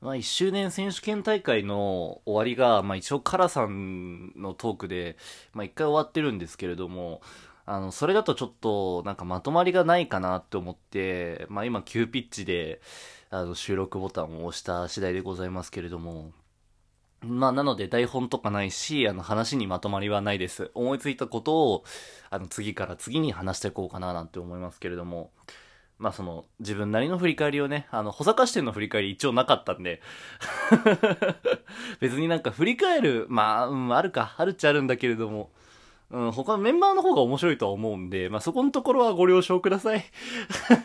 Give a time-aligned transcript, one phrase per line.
[0.00, 5.16] まあ、1周年選手権大会の終わりが、まあ、一応カラさんのトークで、
[5.52, 7.20] まあ、一回終わってるんですけれども、
[7.66, 12.80] あの、それだとちょっと、なんかまとまりがないかなって思って、まあ、今、急ピッチで、
[13.28, 16.32] あの、収録ボタンを押した次第でございますけれども、
[17.22, 20.70] まあ、なので台本とかないし、あの、話にまとまりはないです。
[20.74, 21.84] 思いついたことを、
[22.30, 25.30] あの、次から次に話していこうかななんて思いますけれども、
[26.00, 30.00] まあその、自分なりの振り返りをね、あの、保坂支店の振り返り一応なかったんで。
[32.00, 35.50] 別になんか振り返る、まあ、うん、あるか、あるっちゃあるんだけれども、
[36.10, 40.04] うん、他のメンバーの方が面白いとは思うんで、まあそこのところはご了承ください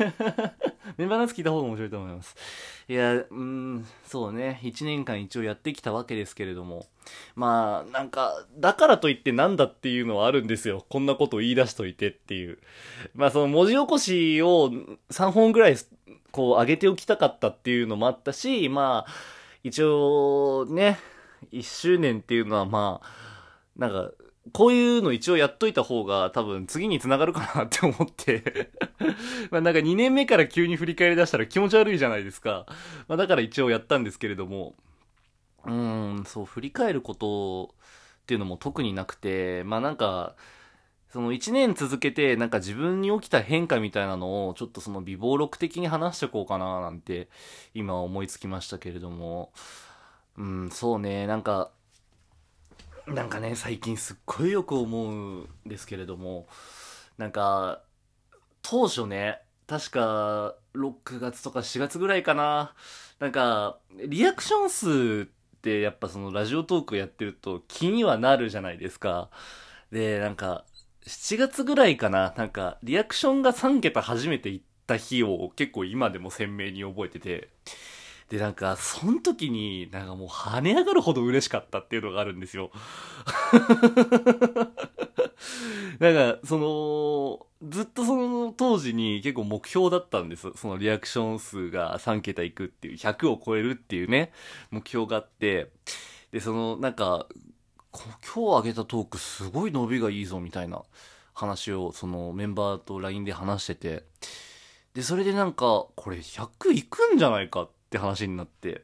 [0.97, 2.35] メンバーのやつ聞いた方が面白いと思います。
[2.87, 6.85] いや、うん、そうね、1年間一応やってきたわけですけれども、
[7.35, 10.85] まあ、なんか、だからといってなんだっていうのはあるんですよ。
[10.87, 12.59] こんなことを言い出しといてっていう。
[13.15, 14.71] まあその文字起こしを
[15.09, 15.75] 3本ぐらい、
[16.31, 19.11] こう上げておきたかったっていうのもあったし、まあ、
[19.63, 20.99] 一応ね、
[21.51, 23.07] 1周年っていうのはまあ、
[23.77, 24.11] なんか、
[24.53, 28.71] こういうの一応やっといた方が多分次に繋がるかなって思って。
[29.49, 32.65] まあなんか2年目から急に振り返り出したら気持ち悪いじゃないですか。
[33.07, 34.75] まあだから一応やったんですけれども、
[35.65, 37.75] うーん、そう、振り返ること
[38.23, 40.35] っていうのも特になくて、まあなんか、
[41.09, 47.29] その1年続けてなんか自分に起きた変化みたいなのをちょっとその微暴録的に話しておこうかななんて
[47.73, 49.53] 今思いつきましたけれども、
[50.37, 51.71] うん、そうね、なんか
[53.07, 56.47] なんかね、最近すっごいよく思うんですけれども、
[57.17, 57.83] なんか、
[58.61, 62.73] 当初ね、確か6月とか4月ぐらいかな。
[63.19, 69.29] なんか、リアクション数ってやっぱそのラジオトークやってると気にはなるじゃないですか。
[69.91, 70.65] で、なんか、
[71.05, 72.33] 7月ぐらいかな。
[72.37, 77.49] なんか、リアクションが3桁初めて行った日を結構今でも鮮明に覚えてて、
[78.29, 82.71] で、なんか、その時に、なんかもう跳ね上がるほど嬉しかったっていうのがあるんですよ。
[85.99, 90.51] なんか、その、ずっとその当時に結構目標だったんです。
[90.55, 94.31] そのリアクション数が3桁いくっていう、100を超えるっていうね、
[94.71, 95.71] 目標があって、
[96.31, 97.27] で、その、なんか、
[97.93, 100.83] 今日あげたトークすごい伸びがいいぞみたいな
[101.33, 104.03] 話をそのメンバーと LINE で話してて、
[104.95, 108.83] で、それでなんか、これ100いくんじゃないかっって話になって、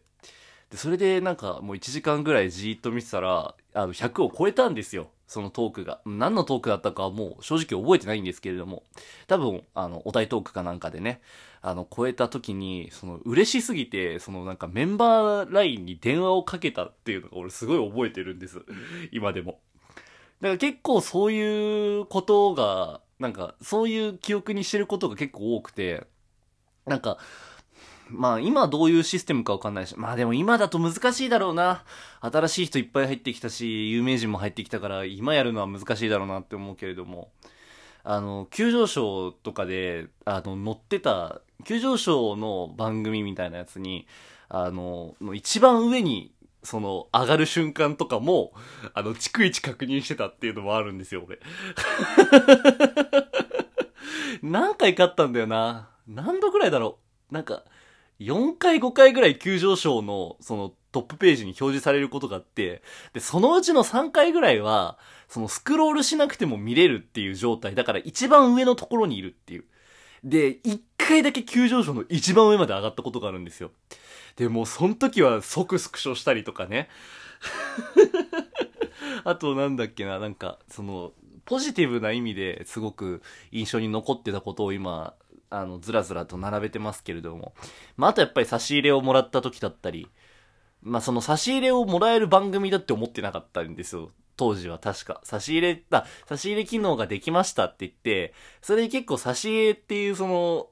[0.70, 5.10] で、それでなんかもう1時間ぐらいじーっと見てたら、あの、100を超えたんですよ。
[5.28, 6.02] そのトークが。
[6.06, 8.84] 何のトークだったかはもう正直覚えてないんですけれども、
[9.28, 11.22] 多分、あの、お題トークかなんかでね、
[11.62, 18.62] あの、超えた時に、その、嬉しすぎて、そのなんかメンバーラインに電話をかけたっていうのが俺すごい覚えてるんです。
[19.12, 19.60] 今でも。
[20.42, 26.08] だから結構そういうことが、なんか、そういう記憶にしてることが結構多くて、
[26.86, 27.18] なんか、
[28.12, 31.84] まあ今どういうシステムかわかんないし、まあでも今だと難しいだろうな。
[32.20, 37.32] 新しい人いっぱい入ってきたし、有名人も入ってきたから今やるのは難しいだろうなって思うけれども、
[38.04, 44.08] あの、急上昇とかで、あの、乗ってた、急上昇の番組みたいなやつに、
[44.50, 46.34] あの、一番上に、
[46.64, 48.54] その、上がる瞬間とかも、
[48.94, 51.40] あの、逐一確認してたっていうのもあるんですよ、俺。
[54.42, 55.90] 何回勝ったんだよな。
[56.08, 56.98] 何度くらいだろ
[57.30, 57.34] う。
[57.34, 57.64] なんか、
[58.22, 62.84] 4回5回ぐらい急上昇の、そのトップページに表示されることがあって、
[63.14, 67.74] で、そのうちの3回ぐらいは、そのスクロールしなくても見れるっていう状態。
[67.74, 69.66] だから一番上のところにいるっていう。
[70.24, 73.72] で、1回だけ急上昇の一番上まで上がったことがあるんですよ。
[74.36, 76.90] で、もうその時は即スクショしたりとかね。
[79.24, 81.14] あとなんだっけな、なんか、その、
[81.46, 83.22] ポジティブな意味ですごく
[83.52, 85.16] 印象に残ってたことを今
[85.52, 87.54] あの、ずらずらと並べてますけれども。
[87.98, 90.10] まあ、あとやっぱり差し入れをもらった時だったり、
[90.82, 94.12] まあ、その差し入れをもらえる番組だって思ってなかったんですよ。
[94.38, 95.22] 当時は確か。
[95.24, 100.70] 差し入れ、あ、差し入れ機能ができましたって言って、それで結構差し入れっていうその、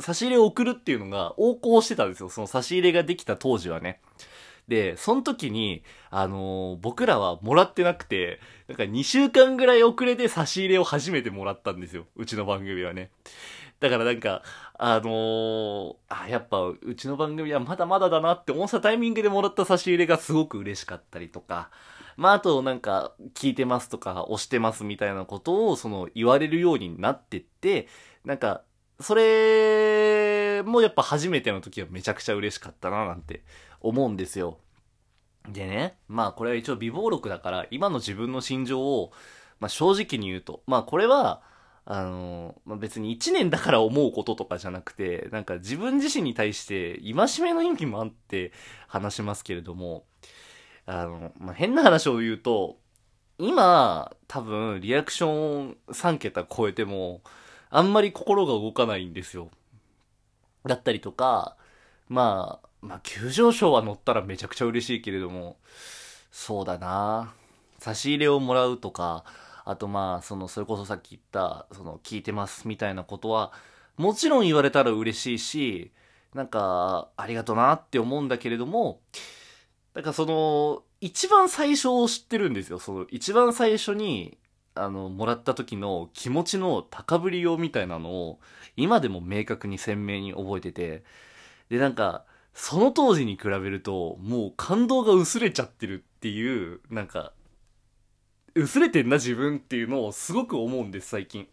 [0.00, 2.28] 差し入れを送るっていうのが横行してたんですよ。
[2.28, 4.00] その差し入れができた当時はね。
[4.68, 12.06] で、その時に、あのー、僕らはもらってなくて、なんか2週間ぐらい遅れて差し入れを初めてもらったんですよ。
[12.16, 13.10] うちの番組はね。
[13.80, 14.42] だからなんか、
[14.78, 21.70] あのー、あ、やっぱうちの番組はまだまだだなって思ったタイミングでもらった差し入れがすごく嬉しかったりとか、
[22.16, 27.88] まああとなんか聞いてますとか押してますみたいなことをその言われるようになってって、
[28.24, 28.62] なんか、
[28.98, 33.44] それもやっぱ初めての時はめちゃくちゃ嬉しかったななんて
[33.80, 34.58] 思うんですよ。
[35.48, 39.12] でね、まあこれは一応微暴録だから今の自分の心情を、
[39.60, 41.42] まあ正直に言うと、まあこれは、
[41.88, 48.52] あの、まあ、別に1年だから思うこととかじゃなくて、なんか自分自身に対して戒めの意味もあって
[48.88, 50.04] 話しますけれども、
[50.84, 52.76] あの、まあ、変な話を言うと、
[53.38, 57.22] 今、多分、リアクション3桁超えても、
[57.70, 59.50] あんまり心が動かないんですよ。
[60.64, 61.56] だったりとか、
[62.08, 65.56] まあ、まあ、急上昇は乗ったらめちゃくちゃ嬉しいけれども、
[66.32, 67.32] そうだな
[67.78, 69.24] 差し入れをもらうとか、
[69.66, 73.52] あとまあ、その、それこそさっき言った、その、聞いてますみたいなことは、
[73.96, 75.92] もちろん言われたら嬉しいし、
[76.34, 79.00] なんか、ありがとなって思うんだけれども、
[79.92, 82.78] だからその、一番最初を知ってるんですよ。
[82.78, 84.38] その、一番最初に、
[84.76, 88.40] あの、もらった時の気持ちの高ぶりようみたいなのを、
[88.76, 91.02] 今でも明確に鮮明に覚えてて、
[91.70, 92.24] で、なんか、
[92.54, 97.32] その当時に比べると、もう感動が薄れちゃってるっていう、なんか、
[98.56, 101.46] 薄れてんな自分っていうのをすごく思うんです、最近。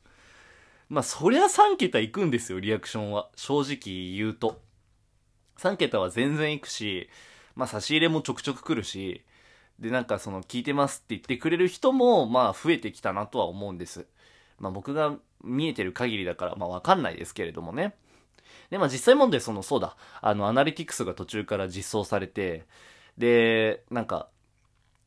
[0.90, 3.30] まあ、そりゃ3桁いくんですよ、リアクションは。
[3.36, 4.62] 正直言うと。
[5.58, 7.10] 3桁は全然いくし、
[7.56, 9.22] まあ、差し入れもちょくちょく来るし、
[9.80, 14.06] で、なんかその、聞いてますって言ってくれる人も、まあ、増えてきたなとは思うんです。
[14.60, 17.96] まあ、僕が見えてる限りだから、まあ、わかんないですけれどもね。
[18.70, 22.66] で、まあ、実際問題、その、そうだ、あの、アナリティクスが途中から実装されて、
[23.18, 24.30] で、なんか、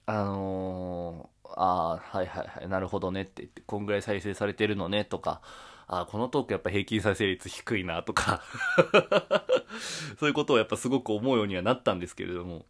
[0.07, 5.41] あの、ああ、はいはいはい、なるほどねって言って、こんぐらい再生されてるのねとか、
[5.89, 8.43] ああ、このトークやっぱ平均再生率低いなとか
[10.19, 12.67] そういうことをやっぱすごく思うようにはなったんですけれども、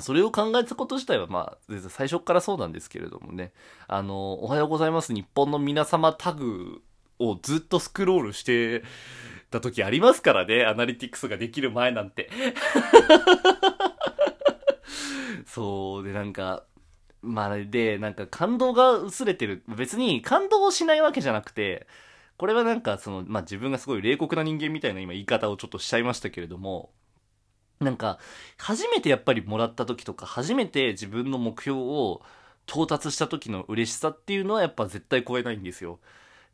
[0.00, 3.52] それを考えたこと自体はまあ、最初からそうなんですけれどもね、
[3.88, 6.82] あの、おはようございます日本の皆様タグ
[7.18, 8.84] をずっとスクロールして
[9.50, 12.30] た時ありますからね、アナリティクスができる前なんて。
[15.46, 16.64] そうでなんか
[17.22, 21.86] まあでなんか感動が薄れてる別に感動しないわけじゃなくて
[22.36, 26.90] これはなんかそのまあ自分がすごい冷酷な人間みたいな今言い方をちょっとしちゃいましたけれども
[27.80, 28.18] なんか
[28.58, 32.22] 初めてやっぱりもらった時とか初めて自分の目標を
[32.66, 35.98] 到達した時の嬉しさっていうのはやっぱ絶対超えないんですよ。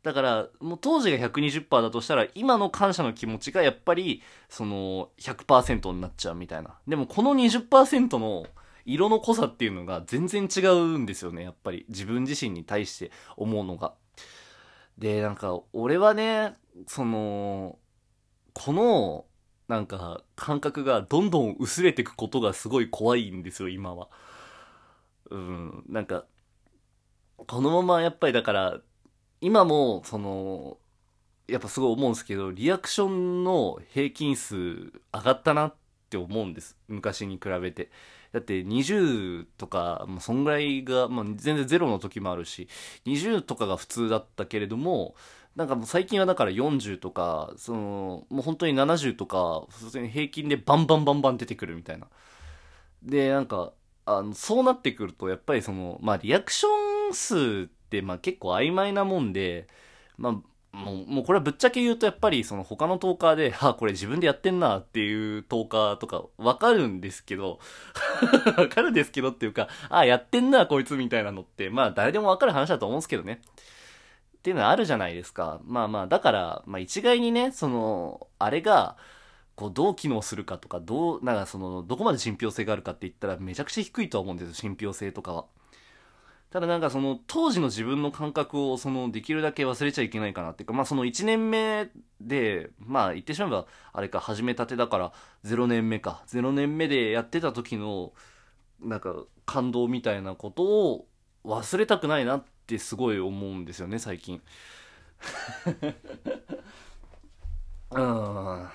[0.03, 6.75] だから、もう当時が120%だとしたら、今の感謝の気持ちがやっぱり、その、100%になっちゃうみたいな。
[6.87, 8.45] でもこの20%の
[8.87, 11.85] 色の濃さっていうのが全然違うんですよね、やっぱり。
[11.89, 13.93] 自分自身に対して思うのが。
[14.97, 16.55] で、なんか、俺はね、
[16.87, 17.77] その、
[18.53, 19.25] この、
[19.67, 24.07] なんか、感覚がどんどん薄れてくことがすごい怖いんですよ、今は。
[25.29, 26.25] うん、なんか、
[27.35, 28.81] このままやっぱりだから、
[29.41, 30.77] 今も、その、
[31.47, 35.75] やっぱすごい思うんですけど、リアクションの平均数上がったなっ
[36.09, 36.77] て思うんです。
[36.87, 37.91] 昔に比べて。
[38.33, 42.67] だって20とか、まあ、そんぐらいが、まあ、全然ゼロの時もあるし、
[43.05, 45.15] 20とかが普通だったけれども、
[45.55, 52.07] なんかもう最近はだから40とか、その、もう本当に70とか、普通に平均でバンバンバンバン出てくるみたいな。
[53.03, 53.73] で、なんか、
[54.05, 59.67] あの、そうなってくると、やっぱりその、まあ、リアクション数って、まあ結構曖昧なもんで、
[60.17, 60.35] まあ、
[60.77, 67.59] もう、もうこれはぶっちゃけ言うとやっぱりその他のトーカーで、 あ、これ自分でやってんなっていうトーカーとかわかるんですけど、
[68.57, 73.41] わかるんですけどっていうか、ああ、やってんなこいつみたいなのって、まあ誰でもわかる話だと思うんですけどね。
[74.37, 75.59] っていうのはあるじゃないですか。
[75.65, 78.97] まあまあ、だから、まあ一概にね、その、あれが、
[79.55, 85.45] こうどう機能するかとか、どう、なんかその、どこまで信憑性があるかって言ったらめちゃくちゃ低いとは思うんですよ、信憑性とかは。
[86.49, 91.89] ただなんかその当時の自分の感覚をそのできるだけ忘れちゃいけないかなっていうか、まあその1年目
[92.21, 95.11] で、まあ言ってしまえばあれか始めたてだから
[95.43, 96.23] 0年目か。
[96.27, 98.13] 0年目でやってた時の
[98.81, 99.13] なんか
[99.45, 101.07] 感動みたいなことを
[101.43, 104.41] 忘れたくないなってすごい思うんですよね、最近。
[107.91, 108.69] うん。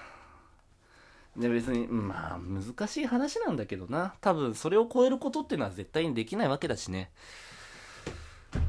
[1.36, 4.14] で別に、まあ難しい話なんだけどな。
[4.20, 7.10] 多分それを超えることっていうのは絶対にできないわけだしね。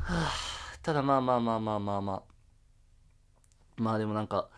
[0.03, 0.33] はあ、
[0.81, 2.23] ただまあまあまあまあまあまあ。
[3.77, 4.49] まあでもなんか、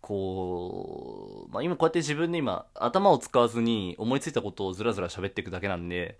[0.00, 6.18] こう、まあ今こうやって自分で今頭を使わずに思いついたことをずらずら喋っていくだけなんで、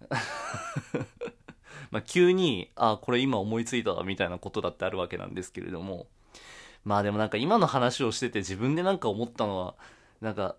[1.92, 6.08] まあ急に、あ、これ今思いついたみたいなことだってあるわけなんですけれども、
[6.84, 9.74] まあでもなんか今の話をしてて自分でなんか思ったのは、
[10.20, 10.56] なんか、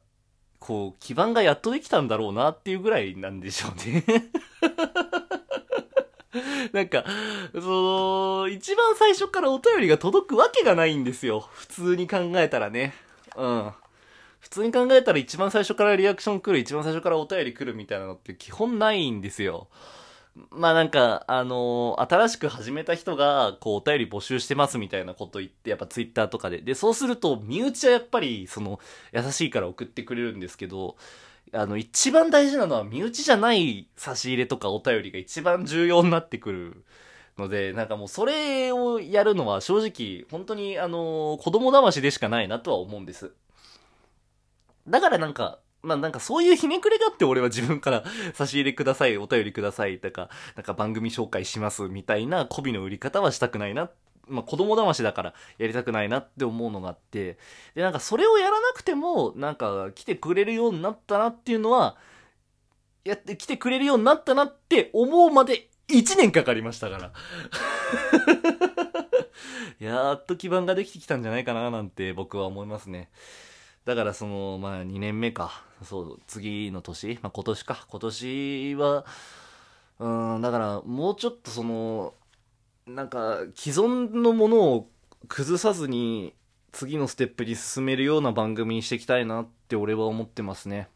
[0.59, 4.05] こう、基盤がやっとできたんだろうなっていうぐらいなんでしょうね。
[6.73, 7.05] なんか、
[7.53, 11.41] その、一番最初からお便りが届くわけがないんですよ。
[11.53, 12.93] 普通に考えたらね。
[13.35, 13.71] うん。
[14.39, 19.67] 普通に考えたら一番最初からリアクション来る、一番最初からお便り来るみたいなのって基本ないんですよ。
[20.49, 26.59] まあなんか、あのー新しく始めた人が、こう、お便り募集してますみたいなこと言って、やっぱツイッターとかで。
[26.59, 28.79] で、そうすると、身内はやっぱり、その、
[29.13, 30.97] 優しいから送ってくれるんですけど、
[31.53, 36.83] あの、一番大事なのは、身内じゃない差し入れとかお便りが一番重要になってくる
[37.37, 43.31] ので、なんかもうそれをやるのは正直、本当にあの、子供騙しでしかないなとは思うんです。
[44.87, 53.91] だからなんか、まあなんかそういうひねくれがあって俺は自分から差し入れください、お便りくださいとか、なんか番組紹介しますみたいな媚びの売り方はしたくないな。
[54.27, 57.37] まあ子供騙しだからやりたくないなって思うのがあって、
[57.75, 61.97] でなんかそれをやらなくても、なんか来てくれるようになったなっていうのは、
[63.03, 67.11] やって来てくれるようになったなって思うまで1年かかりましたから。
[69.79, 73.09] やっと基盤ができてきたんじゃないかななんて僕は思いますね。
[73.85, 75.63] だからその、まあ2年目か。
[75.83, 77.85] そう、次の年、まあ今年か。
[77.89, 79.05] 今年は、
[79.99, 82.13] うん、だからもうちょっとその、
[82.87, 84.89] なんか既存のものを
[85.27, 86.33] 崩さずに
[86.71, 90.89] 次のステップに進めるような番組にしていきたいなって俺は思ってますね。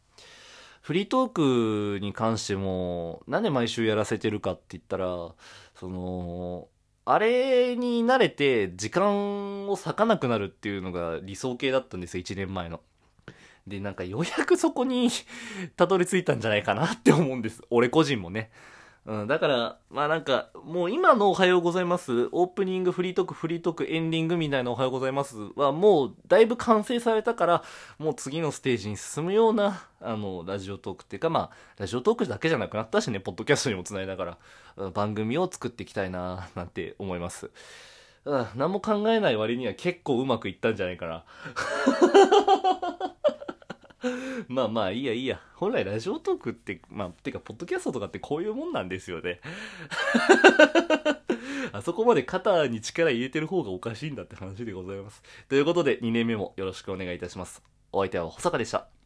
[0.82, 5.34] フリートークに関しても、なんで毎週やらせてるかって言ったら、
[5.74, 6.68] その、
[7.04, 12.80] あれに慣れて時間を割かなくなるっていうのが理想形だったんですよ、1年前の。
[13.66, 15.10] で、なんかようやくそこに
[15.76, 17.62] たどり着いたんじゃないかなって思うんです。
[17.70, 18.50] 俺個人もね。
[19.08, 27.62] うん、だから、まあなんか、もう今のおはようございます、オープニング、フリートーク、フリートーク、エンディングみたいなおはようございますはもうだいぶ完成されたから、
[27.98, 34.36] もう次のステージに進むような、あの、ラジオトークっていうか、まあ、ラジオトークだけじゃなくなったしね、ポッドキャストにもつないだか
[34.76, 37.50] ら、番組を作っていきたいな、なんて思います。
[38.26, 41.24] うん、何も考えない割には結構うまくいったんじゃないかな。
[44.48, 45.40] まあまあいいやいいや。
[45.54, 49.40] 本来ラジオトークって、まあ、てか、ポッドキャストとかってこういうもんなんですよね。
[51.72, 55.22] あそこまで肩に力入れてる方がおかしいんだって話でございます。
[55.48, 57.62] ということで、2年目もよろしくお願いいたします。
[57.92, 58.97] お相手は保坂でした。